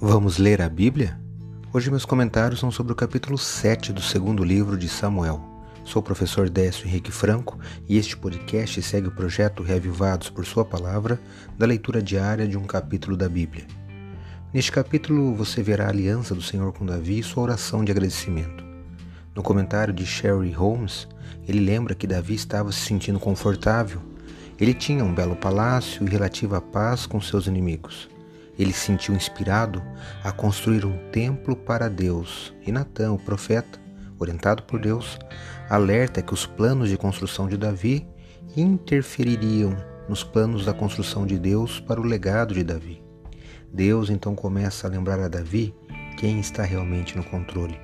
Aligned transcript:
Vamos 0.00 0.38
ler 0.38 0.60
a 0.60 0.68
Bíblia? 0.68 1.18
Hoje 1.72 1.88
meus 1.88 2.04
comentários 2.04 2.58
são 2.58 2.70
sobre 2.70 2.92
o 2.92 2.96
capítulo 2.96 3.38
7 3.38 3.92
do 3.92 4.02
segundo 4.02 4.42
livro 4.42 4.76
de 4.76 4.88
Samuel. 4.88 5.40
Sou 5.84 6.02
o 6.02 6.04
professor 6.04 6.50
Décio 6.50 6.86
Henrique 6.86 7.12
Franco 7.12 7.58
e 7.88 7.96
este 7.96 8.16
podcast 8.16 8.82
segue 8.82 9.06
o 9.06 9.14
projeto 9.14 9.62
Reavivados 9.62 10.28
por 10.28 10.44
Sua 10.44 10.64
Palavra 10.64 11.18
da 11.56 11.64
leitura 11.64 12.02
diária 12.02 12.46
de 12.46 12.58
um 12.58 12.64
capítulo 12.64 13.16
da 13.16 13.28
Bíblia. 13.28 13.64
Neste 14.52 14.72
capítulo 14.72 15.32
você 15.32 15.62
verá 15.62 15.86
a 15.86 15.90
aliança 15.90 16.34
do 16.34 16.42
Senhor 16.42 16.72
com 16.72 16.84
Davi 16.84 17.20
e 17.20 17.22
sua 17.22 17.44
oração 17.44 17.84
de 17.84 17.92
agradecimento. 17.92 18.64
No 19.32 19.44
comentário 19.44 19.94
de 19.94 20.04
Sherry 20.04 20.50
Holmes, 20.50 21.06
ele 21.46 21.60
lembra 21.60 21.94
que 21.94 22.06
Davi 22.06 22.34
estava 22.34 22.72
se 22.72 22.80
sentindo 22.80 23.20
confortável. 23.20 24.02
Ele 24.60 24.74
tinha 24.74 25.04
um 25.04 25.14
belo 25.14 25.36
palácio 25.36 26.04
e 26.04 26.10
relativa 26.10 26.60
paz 26.60 27.06
com 27.06 27.20
seus 27.20 27.46
inimigos. 27.46 28.12
Ele 28.58 28.72
se 28.72 28.80
sentiu 28.80 29.14
inspirado 29.14 29.82
a 30.22 30.30
construir 30.30 30.84
um 30.84 31.10
templo 31.10 31.56
para 31.56 31.88
Deus, 31.88 32.54
e 32.66 32.70
Natã, 32.70 33.12
o 33.12 33.18
profeta, 33.18 33.80
orientado 34.18 34.62
por 34.62 34.80
Deus, 34.80 35.18
alerta 35.68 36.22
que 36.22 36.34
os 36.34 36.46
planos 36.46 36.88
de 36.88 36.96
construção 36.96 37.48
de 37.48 37.56
Davi 37.56 38.06
interfeririam 38.56 39.76
nos 40.08 40.22
planos 40.22 40.64
da 40.64 40.72
construção 40.72 41.26
de 41.26 41.38
Deus 41.38 41.80
para 41.80 42.00
o 42.00 42.04
legado 42.04 42.54
de 42.54 42.62
Davi. 42.62 43.02
Deus 43.72 44.10
então 44.10 44.34
começa 44.34 44.86
a 44.86 44.90
lembrar 44.90 45.18
a 45.18 45.28
Davi 45.28 45.74
quem 46.16 46.38
está 46.38 46.62
realmente 46.62 47.16
no 47.16 47.24
controle. 47.24 47.78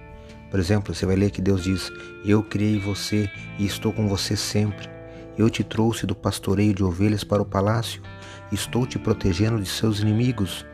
Por 0.51 0.59
exemplo, 0.59 0.95
você 0.95 1.07
vai 1.07 1.17
ler 1.17 1.31
que 1.31 1.41
Deus 1.41 1.65
diz: 1.65 1.91
Eu 2.25 2.43
criei 2.43 2.79
você 2.79 3.31
e 3.59 3.65
estou 3.65 3.93
com 3.93 4.09
você 4.09 4.37
sempre. 4.37 4.89
Eu 5.39 5.49
te 5.49 5.65
trouxe 5.65 6.07
do 6.07 6.15
pastoreio 6.15 6.75
de 6.75 6.85
ovelhas 6.85 7.25
para 7.25 7.41
o 7.41 7.47
palácio, 7.47 8.03
estou 8.53 8.87
te 8.87 8.99
protegendo 8.99 9.61
de 9.61 9.69
seus 9.69 10.01
inimigos. 10.01 10.67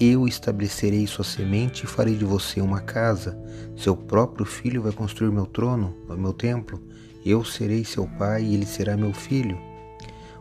Eu 0.00 0.26
estabelecerei 0.26 1.06
sua 1.06 1.24
semente 1.24 1.84
e 1.84 1.86
farei 1.86 2.16
de 2.16 2.24
você 2.24 2.60
uma 2.60 2.80
casa. 2.80 3.38
Seu 3.76 3.96
próprio 3.96 4.44
filho 4.44 4.82
vai 4.82 4.92
construir 4.92 5.30
meu 5.30 5.46
trono, 5.46 5.94
meu 6.18 6.32
templo. 6.32 6.82
Eu 7.24 7.44
serei 7.44 7.84
seu 7.84 8.06
pai 8.18 8.42
e 8.42 8.54
ele 8.54 8.66
será 8.66 8.96
meu 8.96 9.12
filho. 9.12 9.56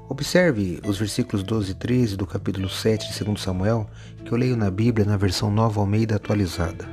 Observe 0.10 0.82
os 0.86 0.98
versículos 0.98 1.44
12 1.44 1.72
e 1.72 1.76
13 1.76 2.18
do 2.18 2.26
capítulo 2.26 2.68
7 2.68 3.14
de 3.14 3.24
2 3.24 3.42
Samuel, 3.42 3.90
que 4.26 4.32
eu 4.32 4.38
leio 4.38 4.58
na 4.58 4.70
Bíblia 4.70 5.06
na 5.06 5.18
versão 5.18 5.50
Nova 5.50 5.80
Almeida 5.80 6.16
atualizada. 6.16 6.88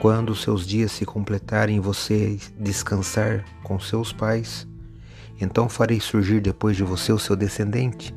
Quando 0.00 0.34
seus 0.34 0.66
dias 0.66 0.92
se 0.92 1.04
completarem 1.04 1.76
e 1.76 1.80
você 1.80 2.38
descansar 2.58 3.44
com 3.62 3.78
seus 3.78 4.12
pais, 4.12 4.66
então 5.40 5.68
farei 5.68 6.00
surgir 6.00 6.40
depois 6.40 6.76
de 6.76 6.82
você 6.82 7.12
o 7.12 7.18
seu 7.18 7.36
descendente, 7.36 8.14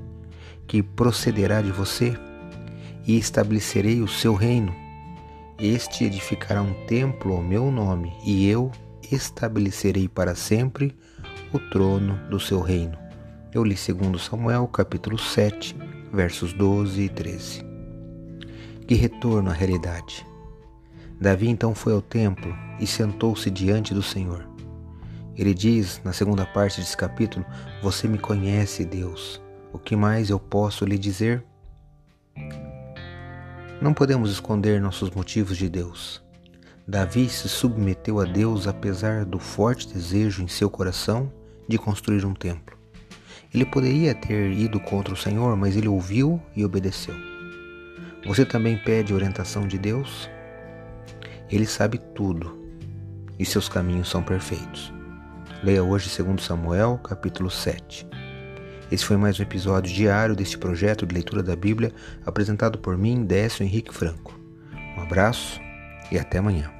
que 0.69 0.83
procederá 0.83 1.63
de 1.63 1.71
você, 1.71 2.15
e 3.05 3.17
estabelecerei 3.17 4.01
o 4.01 4.07
seu 4.07 4.35
reino. 4.35 4.73
Este 5.59 6.05
edificará 6.05 6.61
um 6.61 6.73
templo 6.85 7.33
ao 7.33 7.41
meu 7.41 7.71
nome, 7.71 8.13
e 8.23 8.47
eu 8.47 8.71
estabelecerei 9.11 10.07
para 10.07 10.35
sempre 10.35 10.95
o 11.51 11.57
trono 11.57 12.15
do 12.29 12.39
seu 12.39 12.61
reino. 12.61 12.95
Eu 13.51 13.63
li 13.63 13.75
2 13.75 14.21
Samuel, 14.21 14.67
capítulo 14.67 15.17
7, 15.17 15.75
versos 16.13 16.53
12 16.53 17.01
e 17.01 17.09
13. 17.09 17.65
Que 18.87 18.93
retorno 18.93 19.49
à 19.49 19.53
realidade. 19.53 20.23
Davi 21.19 21.49
então 21.49 21.73
foi 21.73 21.93
ao 21.93 22.01
templo 22.01 22.55
e 22.79 22.85
sentou-se 22.85 23.49
diante 23.49 23.91
do 23.91 24.03
Senhor. 24.03 24.47
Ele 25.35 25.53
diz, 25.53 25.99
na 26.03 26.13
segunda 26.13 26.45
parte 26.45 26.79
desse 26.79 26.95
capítulo: 26.95 27.43
Você 27.81 28.07
me 28.07 28.19
conhece, 28.19 28.85
Deus. 28.85 29.41
O 29.71 29.77
que 29.77 29.95
mais 29.95 30.29
eu 30.29 30.39
posso 30.39 30.83
lhe 30.83 30.97
dizer? 30.97 31.43
Não 33.79 33.93
podemos 33.93 34.31
esconder 34.31 34.81
nossos 34.81 35.11
motivos 35.11 35.57
de 35.57 35.69
Deus. 35.69 36.21
Davi 36.87 37.29
se 37.29 37.47
submeteu 37.47 38.19
a 38.19 38.25
Deus 38.25 38.67
apesar 38.67 39.25
do 39.25 39.37
forte 39.37 39.87
desejo 39.87 40.41
em 40.41 40.47
seu 40.47 40.69
coração 40.69 41.31
de 41.67 41.77
construir 41.77 42.25
um 42.25 42.33
templo. 42.33 42.75
Ele 43.53 43.63
poderia 43.63 44.15
ter 44.15 44.51
ido 44.51 44.79
contra 44.79 45.13
o 45.13 45.17
Senhor, 45.17 45.55
mas 45.55 45.77
ele 45.77 45.87
ouviu 45.87 46.41
e 46.55 46.65
obedeceu. 46.65 47.15
Você 48.25 48.43
também 48.45 48.75
pede 48.75 49.13
orientação 49.13 49.67
de 49.67 49.77
Deus? 49.77 50.29
Ele 51.49 51.65
sabe 51.65 51.99
tudo 52.15 52.59
e 53.37 53.45
seus 53.45 53.69
caminhos 53.69 54.09
são 54.09 54.23
perfeitos. 54.23 54.91
Leia 55.63 55.83
hoje 55.83 56.11
2 56.21 56.43
Samuel, 56.43 56.99
capítulo 57.03 57.49
7. 57.49 58.07
Esse 58.91 59.05
foi 59.05 59.17
mais 59.17 59.39
um 59.39 59.43
episódio 59.43 59.93
diário 59.93 60.35
deste 60.35 60.57
projeto 60.57 61.05
de 61.05 61.13
leitura 61.13 61.43
da 61.43 61.55
Bíblia 61.55 61.91
apresentado 62.25 62.79
por 62.79 62.97
mim, 62.97 63.23
Décio 63.23 63.63
Henrique 63.63 63.93
Franco. 63.93 64.39
Um 64.97 65.01
abraço 65.01 65.61
e 66.11 66.17
até 66.17 66.39
amanhã. 66.39 66.78